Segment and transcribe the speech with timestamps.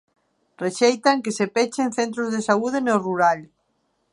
[0.63, 3.39] Rexeitan que se pechen centros de saúde no rural.